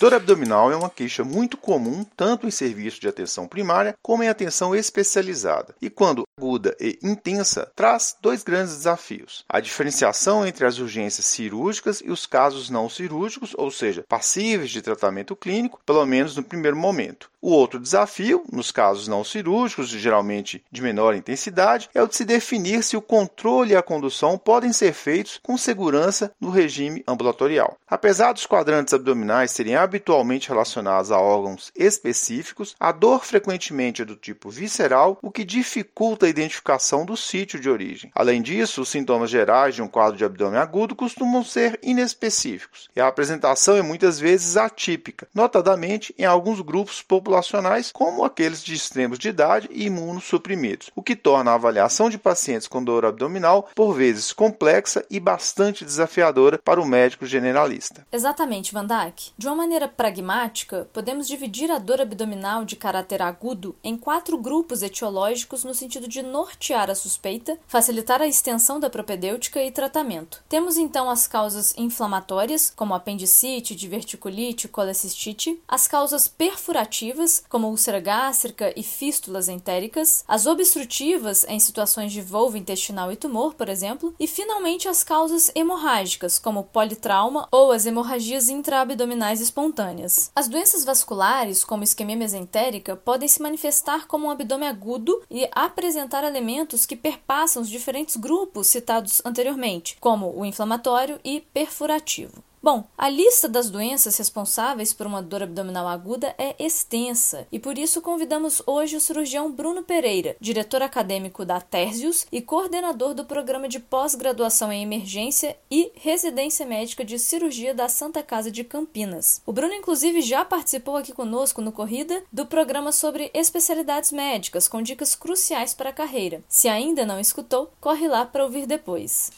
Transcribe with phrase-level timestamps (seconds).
[0.00, 4.28] Dor abdominal é uma queixa muito comum tanto em serviço de atenção primária como em
[4.28, 5.74] atenção especializada.
[5.82, 12.00] E quando aguda e intensa, traz dois grandes desafios: a diferenciação entre as urgências cirúrgicas
[12.04, 16.76] e os casos não cirúrgicos, ou seja, passíveis de tratamento clínico, pelo menos no primeiro
[16.76, 17.28] momento.
[17.40, 22.24] O outro desafio, nos casos não cirúrgicos, geralmente de menor intensidade, é o de se
[22.24, 27.78] definir se o controle e a condução podem ser feitos com segurança no regime ambulatorial.
[27.86, 34.16] Apesar dos quadrantes abdominais serem habitualmente relacionados a órgãos específicos, a dor frequentemente é do
[34.16, 38.10] tipo visceral, o que dificulta a identificação do sítio de origem.
[38.14, 43.00] Além disso, os sintomas gerais de um quadro de abdômen agudo costumam ser inespecíficos e
[43.00, 49.18] a apresentação é muitas vezes atípica, notadamente em alguns grupos populacionais, como aqueles de extremos
[49.18, 53.94] de idade e imunossuprimidos, o que torna a avaliação de pacientes com dor abdominal por
[53.94, 58.06] vezes complexa e bastante desafiadora para o médico generalista.
[58.12, 59.32] Exatamente, Van Dijk.
[59.36, 64.82] De uma maneira pragmática, podemos dividir a dor abdominal de caráter agudo em quatro grupos
[64.82, 70.42] etiológicos no sentido de nortear a suspeita, facilitar a extensão da propedêutica e tratamento.
[70.48, 78.72] Temos então as causas inflamatórias, como apendicite, diverticulite, colecistite, as causas perfurativas como úlcera gástrica
[78.76, 84.26] e fístulas entéricas, as obstrutivas em situações de volva intestinal e tumor, por exemplo, e
[84.26, 90.30] finalmente as causas hemorrágicas, como politrauma ou as hemorragias intraabdominais espontâneas.
[90.34, 96.07] As doenças vasculares, como isquemia mesentérica, podem se manifestar como um abdômen agudo e apresentar
[96.24, 102.42] elementos que perpassam os diferentes grupos citados anteriormente, como o inflamatório e perfurativo.
[102.60, 107.78] Bom, a lista das doenças responsáveis por uma dor abdominal aguda é extensa e por
[107.78, 113.68] isso convidamos hoje o cirurgião Bruno Pereira, diretor acadêmico da Terzius e coordenador do programa
[113.68, 119.40] de pós-graduação em emergência e residência médica de cirurgia da Santa Casa de Campinas.
[119.46, 124.82] O Bruno, inclusive, já participou aqui conosco no Corrida do programa sobre especialidades médicas com
[124.82, 126.42] dicas cruciais para a carreira.
[126.48, 129.30] Se ainda não escutou, corre lá para ouvir depois.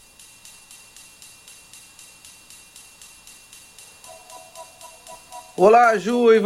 [5.62, 6.40] Olá, Ju e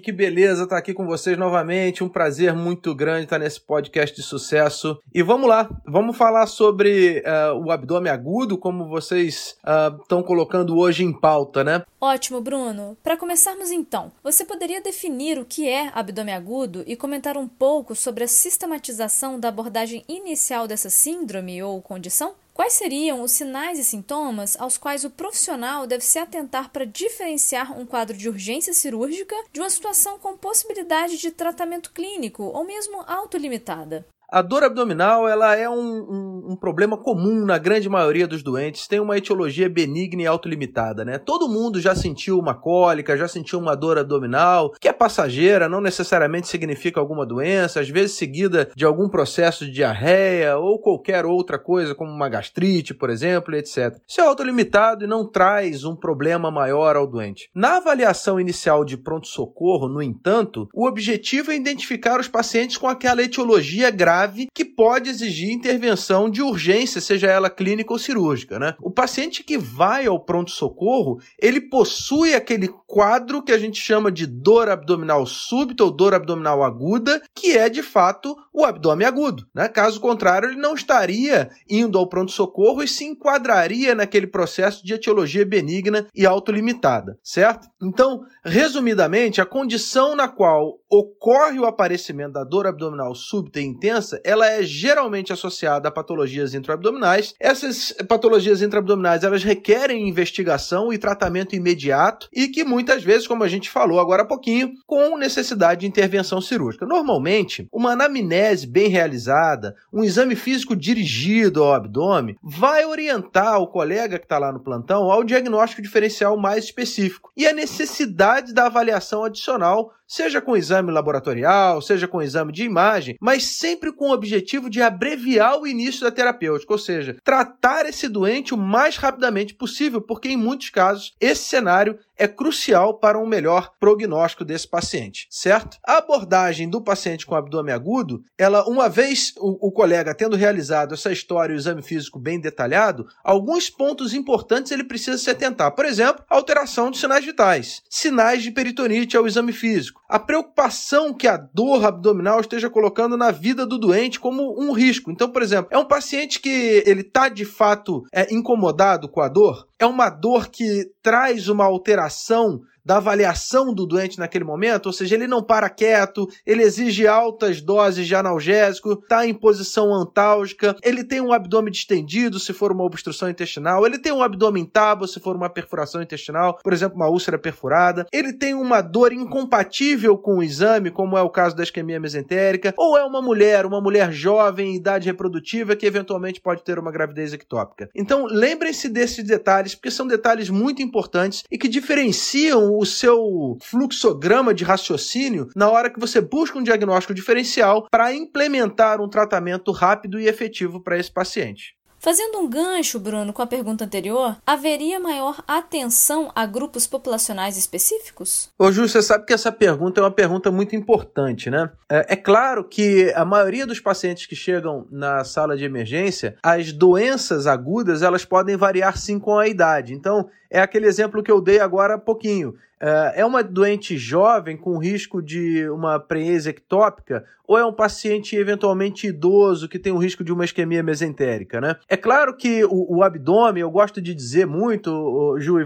[0.00, 2.04] que beleza estar aqui com vocês novamente.
[2.04, 5.00] Um prazer muito grande estar nesse podcast de sucesso.
[5.12, 9.56] E vamos lá, vamos falar sobre uh, o abdômen agudo, como vocês
[10.00, 11.82] estão uh, colocando hoje em pauta, né?
[12.00, 12.96] Ótimo, Bruno.
[13.02, 17.96] Para começarmos então, você poderia definir o que é abdômen agudo e comentar um pouco
[17.96, 22.34] sobre a sistematização da abordagem inicial dessa síndrome ou condição?
[22.54, 27.78] Quais seriam os sinais e sintomas aos quais o profissional deve se atentar para diferenciar
[27.78, 33.02] um quadro de urgência cirúrgica de uma situação com possibilidade de tratamento clínico ou mesmo
[33.06, 34.06] autolimitada?
[34.32, 38.86] A dor abdominal ela é um, um, um, problema comum na grande maioria dos doentes,
[38.86, 41.18] tem uma etiologia benigna e autolimitada, né?
[41.18, 45.82] Todo mundo já sentiu uma cólica, já sentiu uma dor abdominal, que é passageira, não
[45.82, 51.58] necessariamente significa alguma doença, às vezes seguida de algum processo de diarreia ou qualquer outra
[51.58, 53.98] coisa, como uma gastrite, por exemplo, etc.
[54.08, 57.50] Isso é autolimitado e não traz um problema maior ao doente.
[57.54, 63.22] Na avaliação inicial de pronto-socorro, no entanto, o objetivo é identificar os pacientes com aquela
[63.22, 68.58] etiologia grave grave que pode exigir intervenção de urgência, seja ela clínica ou cirúrgica.
[68.58, 68.74] Né?
[68.80, 74.26] O paciente que vai ao pronto-socorro, ele possui aquele quadro que a gente chama de
[74.26, 79.46] dor abdominal súbita ou dor abdominal aguda, que é de fato o abdômen agudo.
[79.54, 79.68] Né?
[79.68, 85.44] Caso contrário, ele não estaria indo ao pronto-socorro e se enquadraria naquele processo de etiologia
[85.44, 87.68] benigna e autolimitada, certo?
[87.82, 94.20] Então, resumidamente, a condição na qual ocorre o aparecimento da dor abdominal súbita e intensa,
[94.22, 97.34] ela é geralmente associada a patologias intraabdominais.
[97.40, 103.48] Essas patologias intraabdominais, elas requerem investigação e tratamento imediato e que muitas vezes, como a
[103.48, 106.84] gente falou agora há pouquinho, com necessidade de intervenção cirúrgica.
[106.84, 114.18] Normalmente, uma anamnese bem realizada, um exame físico dirigido ao abdômen, vai orientar o colega
[114.18, 119.24] que está lá no plantão ao diagnóstico diferencial mais específico e a necessidade da avaliação
[119.24, 124.68] adicional seja com exame laboratorial, seja com exame de imagem, mas sempre com o objetivo
[124.68, 130.02] de abreviar o início da terapêutica, ou seja, tratar esse doente o mais rapidamente possível,
[130.02, 135.76] porque em muitos casos esse cenário é crucial para um melhor prognóstico desse paciente, certo?
[135.84, 140.94] A abordagem do paciente com abdômen agudo, ela, uma vez o, o colega tendo realizado
[140.94, 145.74] essa história e o exame físico bem detalhado, alguns pontos importantes ele precisa se atentar.
[145.74, 151.26] Por exemplo, alteração de sinais vitais, sinais de peritonite ao exame físico, a preocupação que
[151.26, 155.10] a dor abdominal esteja colocando na vida do doente como um risco.
[155.10, 159.26] Então, por exemplo, é um paciente que ele está de fato é, incomodado com a
[159.26, 164.86] dor, é uma dor que traz uma alteração ação da avaliação do doente naquele momento,
[164.86, 169.94] ou seja, ele não para quieto, ele exige altas doses de analgésico, está em posição
[169.94, 174.64] antálgica, ele tem um abdômen distendido se for uma obstrução intestinal, ele tem um abdômen
[174.64, 179.12] tábua se for uma perfuração intestinal, por exemplo, uma úlcera perfurada, ele tem uma dor
[179.12, 183.64] incompatível com o exame, como é o caso da isquemia mesentérica, ou é uma mulher,
[183.66, 187.88] uma mulher jovem em idade reprodutiva que eventualmente pode ter uma gravidez ectópica.
[187.94, 194.52] Então, lembrem-se desses detalhes, porque são detalhes muito importantes e que diferenciam o seu fluxograma
[194.54, 200.18] de raciocínio na hora que você busca um diagnóstico diferencial para implementar um tratamento rápido
[200.18, 201.76] e efetivo para esse paciente.
[202.02, 208.48] Fazendo um gancho, Bruno, com a pergunta anterior, haveria maior atenção a grupos populacionais específicos?
[208.58, 211.70] Ô, Ju, você sabe que essa pergunta é uma pergunta muito importante, né?
[211.88, 216.72] É, é, claro que a maioria dos pacientes que chegam na sala de emergência, as
[216.72, 219.94] doenças agudas, elas podem variar sim com a idade.
[219.94, 222.54] Então, é aquele exemplo que eu dei agora há pouquinho.
[222.78, 228.34] É, é uma doente jovem com risco de uma prenese ectópica ou é um paciente
[228.34, 231.76] eventualmente idoso que tem o risco de uma isquemia mesentérica, né?
[231.88, 235.64] É claro que o, o abdômen, eu gosto de dizer muito, Ju e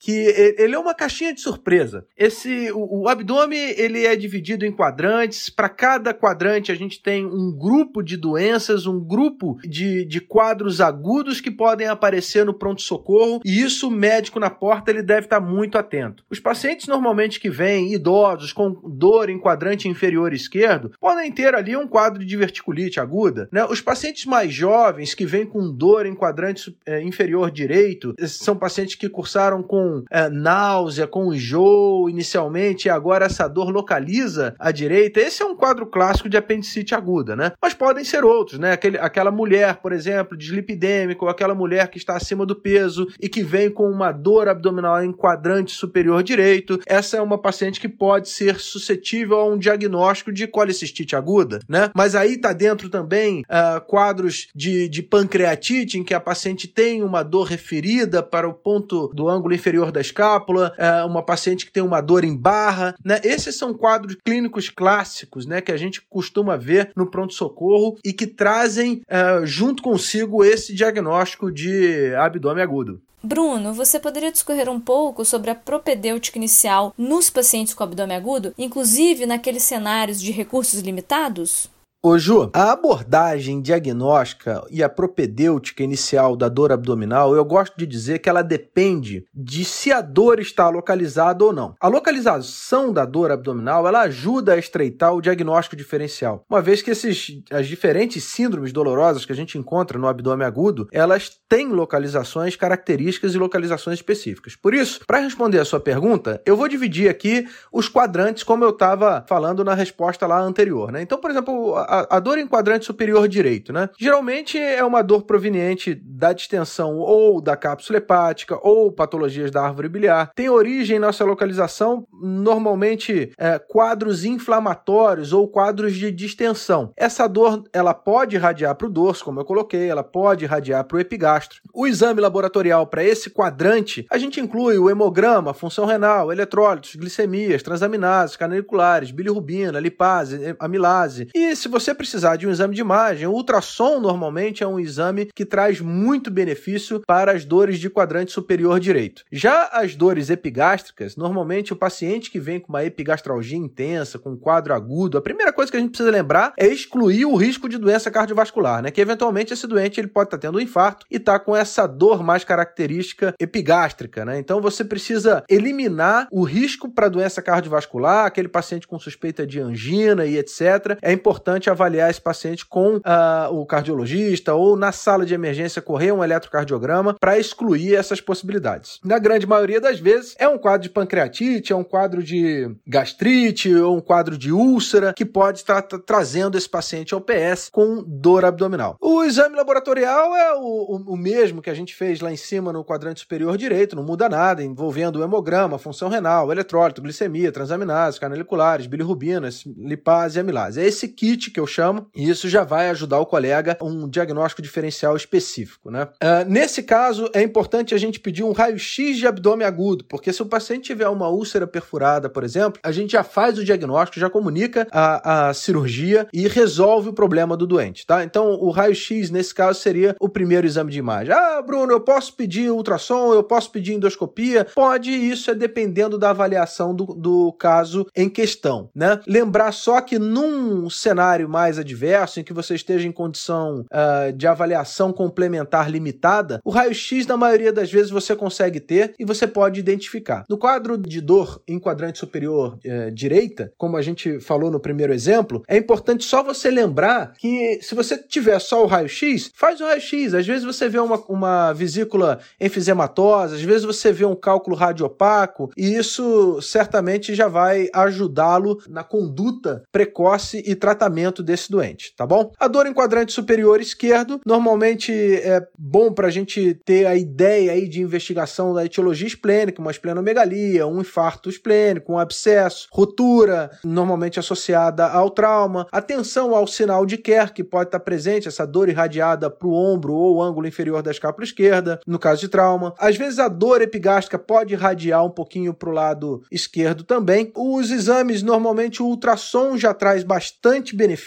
[0.00, 0.12] que
[0.58, 2.06] ele é uma caixinha de surpresa.
[2.16, 5.48] Esse, o, o abdômen, ele é dividido em quadrantes.
[5.48, 10.80] Para cada quadrante, a gente tem um grupo de doenças, um grupo de, de quadros
[10.80, 15.40] agudos que podem aparecer no pronto-socorro, e isso o médico na porta ele deve estar
[15.40, 16.24] muito atento.
[16.30, 21.76] Os pacientes normalmente que vêm idosos com dor em quadrante inferior esquerdo podem ter ali
[21.76, 23.48] um quadro de diverticulite aguda.
[23.50, 23.64] Né?
[23.64, 28.94] Os pacientes mais jovens que vêm com dor em quadrante é, inferior direito são pacientes
[28.94, 35.20] que cursaram com é, náusea, com enjoo inicialmente e agora essa dor localiza a direita.
[35.20, 37.52] Esse é um quadro clássico de apendicite aguda, né?
[37.60, 38.72] Mas podem ser outros, né?
[38.72, 43.28] Aquele, aquela mulher, por exemplo, dislipidêmica ou aquela mulher que está acima do peso e
[43.28, 46.80] que vem com uma dor abdominal em quadrante superior direito.
[46.86, 51.90] Essa é uma paciente que pode ser suscetível a um diagnóstico de colicistite aguda, né?
[51.94, 57.02] Mas aí tá dentro também uh, quadros de, de pancreatite, em que a paciente tem
[57.02, 61.72] uma dor referida para o ponto do ângulo inferior da escápula, uh, uma paciente que
[61.72, 63.20] tem uma dor em barra, né?
[63.24, 65.60] Esses são quadros clínicos clássicos, né?
[65.60, 71.50] Que a gente costuma ver no pronto-socorro e que trazem uh, junto consigo esse diagnóstico
[71.50, 73.00] de abdômen agudo.
[73.24, 78.52] Bruno, você poderia discorrer um pouco sobre a propedêutica inicial nos pacientes com abdômen agudo,
[78.58, 81.70] inclusive naqueles cenários de recursos limitados?
[82.06, 87.86] Ô Ju, a abordagem diagnóstica e a propedêutica inicial da dor abdominal, eu gosto de
[87.86, 91.74] dizer que ela depende de se a dor está localizada ou não.
[91.80, 96.44] A localização da dor abdominal, ela ajuda a estreitar o diagnóstico diferencial.
[96.46, 100.86] Uma vez que esses, as diferentes síndromes dolorosas que a gente encontra no abdômen agudo,
[100.92, 104.54] elas têm localizações características e localizações específicas.
[104.54, 108.70] Por isso, para responder a sua pergunta, eu vou dividir aqui os quadrantes como eu
[108.70, 110.92] estava falando na resposta lá anterior.
[110.92, 111.00] Né?
[111.00, 113.88] Então, por exemplo, a, a, dor em quadrante superior direito, né?
[113.98, 119.88] Geralmente é uma dor proveniente da distensão ou da cápsula hepática ou patologias da árvore
[119.88, 120.30] biliar.
[120.34, 126.92] Tem origem nossa localização normalmente é, quadros inflamatórios ou quadros de distensão.
[126.96, 130.96] Essa dor ela pode irradiar para o dorso, como eu coloquei, ela pode irradiar para
[130.96, 131.60] o epigastro.
[131.72, 137.62] O exame laboratorial para esse quadrante, a gente inclui o hemograma, função renal, eletrólitos, glicemias,
[137.62, 141.28] transaminases, canaliculares, bilirrubina, lipase, amilase.
[141.34, 144.80] E se você você precisar de um exame de imagem, o ultrassom normalmente é um
[144.80, 149.22] exame que traz muito benefício para as dores de quadrante superior direito.
[149.30, 154.36] Já as dores epigástricas, normalmente o paciente que vem com uma epigastralgia intensa, com um
[154.36, 157.76] quadro agudo, a primeira coisa que a gente precisa lembrar é excluir o risco de
[157.76, 158.90] doença cardiovascular, né?
[158.90, 162.22] Que eventualmente esse doente ele pode estar tendo um infarto e tá com essa dor
[162.22, 164.38] mais característica epigástrica, né?
[164.38, 170.24] Então você precisa eliminar o risco para doença cardiovascular, aquele paciente com suspeita de angina
[170.24, 170.98] e etc.
[171.02, 176.12] É importante avaliar esse paciente com uh, o cardiologista ou na sala de emergência correr
[176.12, 178.98] um eletrocardiograma para excluir essas possibilidades.
[179.04, 183.74] Na grande maioria das vezes, é um quadro de pancreatite, é um quadro de gastrite
[183.74, 188.44] ou um quadro de úlcera que pode estar trazendo esse paciente ao PS com dor
[188.44, 188.96] abdominal.
[189.00, 192.72] O exame laboratorial é o, o, o mesmo que a gente fez lá em cima
[192.72, 198.20] no quadrante superior direito, não muda nada, envolvendo o hemograma, função renal, eletrólito, glicemia, transaminase,
[198.20, 200.80] canaliculares, bilirrubinas, lipase e amilase.
[200.80, 204.60] É esse kit que eu chamo, e isso já vai ajudar o colega um diagnóstico
[204.60, 206.08] diferencial específico, né?
[206.22, 210.42] Uh, nesse caso, é importante a gente pedir um raio-x de abdômen agudo, porque se
[210.42, 214.28] o paciente tiver uma úlcera perfurada, por exemplo, a gente já faz o diagnóstico, já
[214.28, 218.24] comunica a, a cirurgia e resolve o problema do doente, tá?
[218.24, 221.32] Então, o raio-x, nesse caso, seria o primeiro exame de imagem.
[221.32, 224.66] Ah, Bruno, eu posso pedir ultrassom, eu posso pedir endoscopia?
[224.74, 229.20] Pode, isso é dependendo da avaliação do, do caso em questão, né?
[229.26, 234.46] Lembrar só que num cenário mais adverso, em que você esteja em condição uh, de
[234.46, 239.80] avaliação complementar limitada, o raio-x, na maioria das vezes, você consegue ter e você pode
[239.80, 240.44] identificar.
[240.48, 245.12] No quadro de dor em quadrante superior uh, direita, como a gente falou no primeiro
[245.12, 249.84] exemplo, é importante só você lembrar que se você tiver só o raio-x, faz o
[249.84, 250.34] raio-x.
[250.34, 255.70] Às vezes você vê uma, uma vesícula enfisematosa, às vezes você vê um cálculo radiopaco,
[255.76, 262.52] e isso certamente já vai ajudá-lo na conduta precoce e tratamento desse doente, tá bom?
[262.58, 267.72] A dor em quadrante superior esquerdo, normalmente é bom para a gente ter a ideia
[267.72, 274.38] aí de investigação da etiologia esplênica, uma esplenomegalia, um infarto esplênico, um abscesso, ruptura, normalmente
[274.38, 279.50] associada ao trauma, atenção ao sinal de Kerr, que pode estar presente, essa dor irradiada
[279.50, 282.94] para o ombro ou ângulo inferior da escápula esquerda, no caso de trauma.
[282.98, 287.52] Às vezes a dor epigástrica pode irradiar um pouquinho para o lado esquerdo também.
[287.56, 291.23] Os exames, normalmente o ultrassom já traz bastante benefício,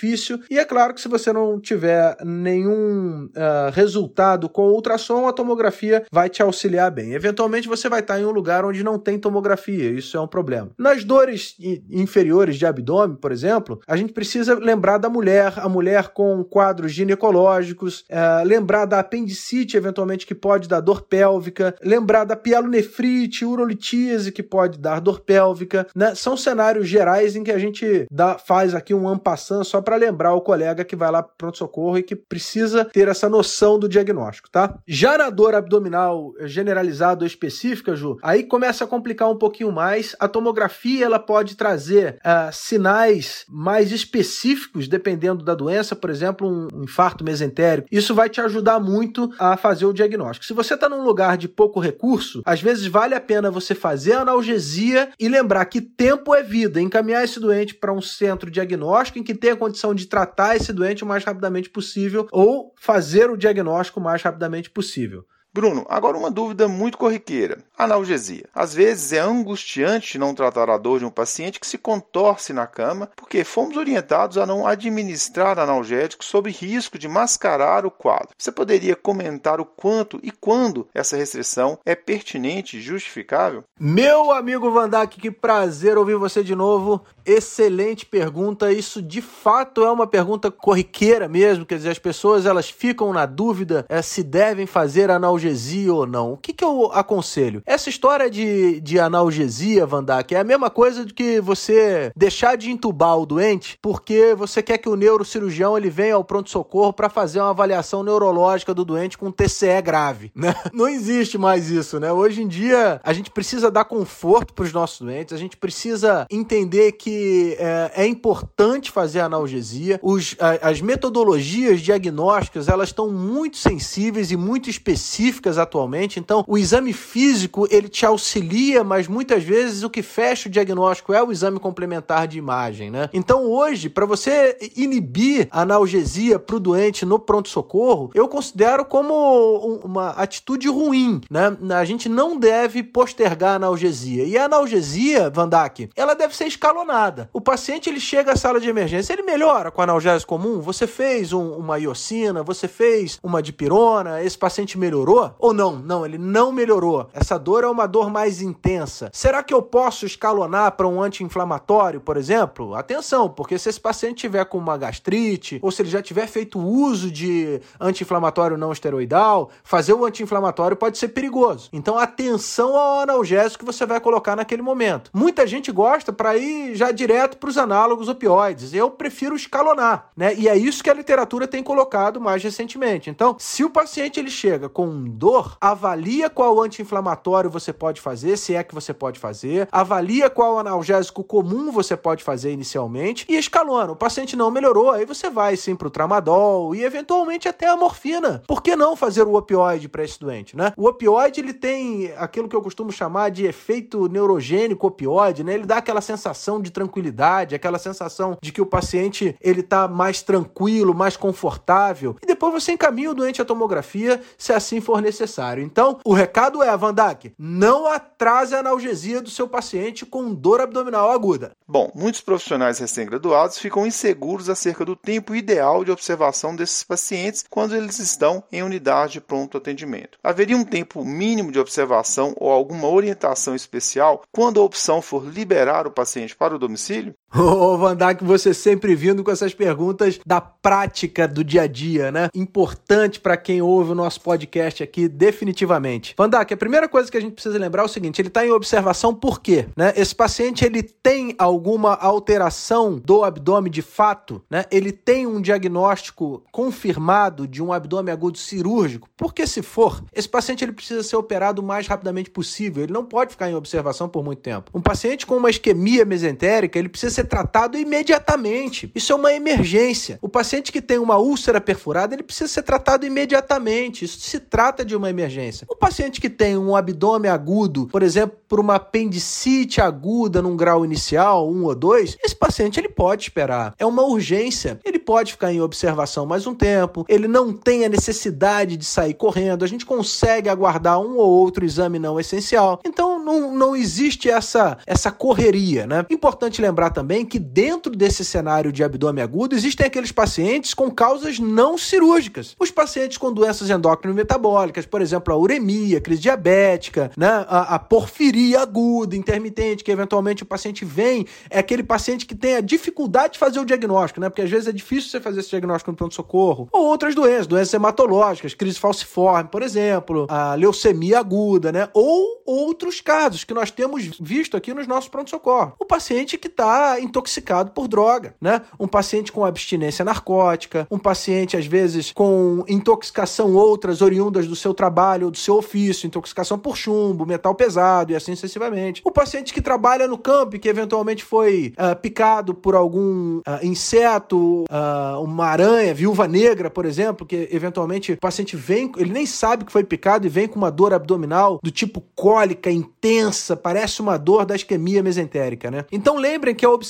[0.49, 6.03] e é claro que se você não tiver nenhum uh, resultado com ultrassom, a tomografia
[6.11, 7.13] vai te auxiliar bem.
[7.13, 10.69] Eventualmente você vai estar em um lugar onde não tem tomografia, isso é um problema.
[10.77, 11.55] Nas dores
[11.89, 16.91] inferiores de abdômen, por exemplo, a gente precisa lembrar da mulher, a mulher com quadros
[16.91, 24.31] ginecológicos, uh, lembrar da apendicite, eventualmente, que pode dar dor pélvica, lembrar da pielonefrite, urolitise,
[24.31, 26.13] que pode dar dor pélvica, né?
[26.15, 30.33] São cenários gerais em que a gente dá, faz aqui um ampassant só para lembrar
[30.33, 34.77] o colega que vai lá pronto-socorro e que precisa ter essa noção do diagnóstico, tá?
[34.85, 40.13] Já na dor abdominal generalizada ou específica, Ju, aí começa a complicar um pouquinho mais.
[40.19, 46.83] A tomografia ela pode trazer uh, sinais mais específicos dependendo da doença, por exemplo, um
[46.83, 47.87] infarto mesentérico.
[47.89, 50.45] Isso vai te ajudar muito a fazer o diagnóstico.
[50.45, 54.11] Se você está num lugar de pouco recurso, às vezes vale a pena você fazer
[54.11, 59.17] a analgesia e lembrar que tempo é vida, encaminhar esse doente para um centro diagnóstico
[59.17, 63.37] em que tenha condição de tratar esse doente o mais rapidamente possível ou fazer o
[63.37, 65.25] diagnóstico o mais rapidamente possível.
[65.57, 68.45] Bruno, agora uma dúvida muito corriqueira: analgesia.
[68.53, 72.67] Às vezes é angustiante não tratar a dor de um paciente que se contorce na
[72.67, 78.35] cama, porque fomos orientados a não administrar analgésicos sob risco de mascarar o quadro.
[78.37, 83.63] Você poderia comentar o quanto e quando essa restrição é pertinente e justificável?
[83.79, 87.03] Meu amigo Vandak, que prazer ouvir você de novo.
[87.25, 88.71] Excelente pergunta.
[88.71, 93.25] Isso de fato é uma pergunta corriqueira mesmo, quer dizer, as pessoas elas ficam na
[93.25, 96.33] dúvida é, se devem fazer analgesia analgesia ou não.
[96.33, 97.63] O que, que eu aconselho?
[97.65, 102.69] Essa história de, de analgesia, Vandak, é a mesma coisa do que você deixar de
[102.69, 107.39] entubar o doente porque você quer que o neurocirurgião ele venha ao pronto-socorro para fazer
[107.39, 110.53] uma avaliação neurológica do doente com TCE grave, né?
[110.73, 112.11] Não existe mais isso, né?
[112.11, 116.25] Hoje em dia, a gente precisa dar conforto para os nossos doentes, a gente precisa
[116.29, 119.99] entender que é, é importante fazer analgesia.
[120.01, 126.19] Os, a, as metodologias diagnósticas, elas estão muito sensíveis e muito específicas específicas atualmente.
[126.19, 131.13] Então, o exame físico ele te auxilia, mas muitas vezes o que fecha o diagnóstico
[131.13, 133.09] é o exame complementar de imagem, né?
[133.13, 139.79] Então, hoje, para você inibir a analgesia para o doente no pronto-socorro, eu considero como
[139.83, 141.55] uma atitude ruim, né?
[141.75, 144.23] A gente não deve postergar a analgesia.
[144.23, 147.29] E a analgesia, Vandak, ela deve ser escalonada.
[147.31, 150.59] O paciente ele chega à sala de emergência, ele melhora com analgésico comum.
[150.61, 155.77] Você fez um, uma iocina, você fez uma dipirona, esse paciente melhorou ou não?
[155.77, 157.09] Não, ele não melhorou.
[157.13, 159.09] Essa dor é uma dor mais intensa.
[159.13, 162.75] Será que eu posso escalonar para um anti-inflamatório, por exemplo?
[162.75, 166.59] Atenção, porque se esse paciente tiver com uma gastrite ou se ele já tiver feito
[166.59, 171.69] uso de anti-inflamatório não esteroidal, fazer o anti-inflamatório pode ser perigoso.
[171.71, 175.09] Então, atenção ao analgésico que você vai colocar naquele momento.
[175.13, 178.73] Muita gente gosta para ir já direto para os análogos opioides.
[178.73, 180.33] Eu prefiro escalonar, né?
[180.35, 183.09] E é isso que a literatura tem colocado mais recentemente.
[183.09, 188.53] Então, se o paciente ele chega com dor, avalia qual anti-inflamatório você pode fazer, se
[188.53, 193.91] é que você pode fazer, avalia qual analgésico comum você pode fazer inicialmente e escalona.
[193.91, 197.77] O paciente não melhorou, aí você vai sim para o tramadol e eventualmente até a
[197.77, 198.41] morfina.
[198.47, 200.73] Por que não fazer o opioide para esse doente, né?
[200.77, 205.53] O opioide ele tem aquilo que eu costumo chamar de efeito neurogênico opioide, né?
[205.53, 210.21] Ele dá aquela sensação de tranquilidade, aquela sensação de que o paciente ele tá mais
[210.21, 212.15] tranquilo, mais confortável.
[212.21, 215.63] E depois você encaminha o doente à tomografia, se assim for necessário.
[215.63, 221.11] Então, o recado é, Vandak, não atrase a analgesia do seu paciente com dor abdominal
[221.11, 221.51] aguda.
[221.67, 227.75] Bom, muitos profissionais recém-graduados ficam inseguros acerca do tempo ideal de observação desses pacientes quando
[227.75, 230.17] eles estão em unidade de pronto atendimento.
[230.23, 235.87] Haveria um tempo mínimo de observação ou alguma orientação especial quando a opção for liberar
[235.87, 237.15] o paciente para o domicílio?
[237.35, 242.29] Ô, oh, você sempre vindo com essas perguntas da prática do dia a dia, né?
[242.33, 246.15] Importante para quem ouve o nosso podcast aqui, definitivamente.
[246.17, 248.51] Vandak, a primeira coisa que a gente precisa lembrar é o seguinte: ele está em
[248.51, 249.67] observação por quê?
[249.75, 249.93] Né?
[249.97, 254.63] Esse paciente ele tem alguma alteração do abdômen de fato, né?
[254.71, 259.09] Ele tem um diagnóstico confirmado de um abdômen agudo cirúrgico?
[259.17, 262.83] Porque se for, esse paciente ele precisa ser operado o mais rapidamente possível.
[262.83, 264.71] Ele não pode ficar em observação por muito tempo.
[264.73, 268.91] Um paciente com uma isquemia mesentérica, ele precisa ser tratado imediatamente.
[268.93, 270.19] Isso é uma emergência.
[270.21, 274.05] O paciente que tem uma úlcera perfurada, ele precisa ser tratado imediatamente.
[274.05, 275.65] Isso se trata de uma emergência.
[275.69, 280.85] O paciente que tem um abdômen agudo, por exemplo, por uma apendicite aguda num grau
[280.85, 283.73] inicial, um ou dois, esse paciente ele pode esperar.
[283.79, 284.79] É uma urgência.
[284.85, 287.05] Ele pode ficar em observação mais um tempo.
[287.09, 289.65] Ele não tem a necessidade de sair correndo.
[289.65, 292.79] A gente consegue aguardar um ou outro exame não essencial.
[292.85, 296.05] Então não, não existe essa, essa correria, né?
[296.09, 300.91] Importante lembrar também também que dentro desse cenário de abdômen agudo existem aqueles pacientes com
[300.91, 302.53] causas não cirúrgicas.
[302.59, 307.79] Os pacientes com doenças endócrino-metabólicas, por exemplo, a uremia, a crise diabética, né, a, a
[307.79, 313.33] porfiria aguda, intermitente, que eventualmente o paciente vem, é aquele paciente que tem a dificuldade
[313.33, 314.27] de fazer o diagnóstico, né?
[314.27, 316.67] Porque às vezes é difícil você fazer esse diagnóstico no pronto-socorro.
[316.73, 321.87] Ou outras doenças, doenças hematológicas, crise falciforme, por exemplo, a leucemia aguda, né?
[321.93, 325.73] Ou outros casos que nós temos visto aqui nos nossos pronto-socorro.
[325.79, 328.61] O paciente que está intoxicado por droga, né?
[328.79, 334.73] Um paciente com abstinência narcótica, um paciente, às vezes, com intoxicação outras oriundas do seu
[334.73, 339.01] trabalho ou do seu ofício, intoxicação por chumbo, metal pesado e assim sucessivamente.
[339.03, 343.43] O paciente que trabalha no campo e que eventualmente foi uh, picado por algum uh,
[343.63, 349.25] inseto, uh, uma aranha, viúva negra, por exemplo, que eventualmente o paciente vem, ele nem
[349.25, 354.01] sabe que foi picado e vem com uma dor abdominal do tipo cólica intensa, parece
[354.01, 355.85] uma dor da isquemia mesentérica, né?
[355.91, 356.86] Então lembrem que a observação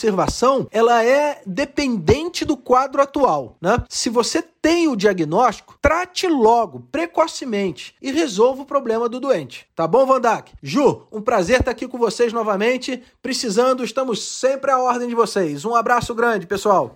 [0.72, 3.58] ela é dependente do quadro atual.
[3.62, 3.84] Né?
[3.90, 9.68] Se você tem o diagnóstico, trate logo, precocemente, e resolva o problema do doente.
[9.76, 10.52] Tá bom, Vandak?
[10.62, 13.02] Ju, um prazer estar aqui com vocês novamente.
[13.22, 15.66] Precisando, estamos sempre à ordem de vocês.
[15.66, 16.96] Um abraço grande, pessoal.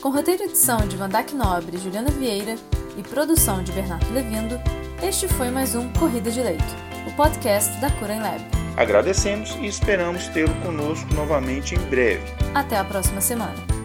[0.00, 2.56] Com roteiro e edição de Vandak Nobre Juliana Vieira
[2.96, 4.60] e produção de Bernardo Levindo,
[5.02, 6.64] este foi mais um Corrida de Leito,
[7.06, 8.61] o podcast da Cura em Lab.
[8.76, 12.22] Agradecemos e esperamos tê-lo conosco novamente em breve.
[12.54, 13.81] Até a próxima semana.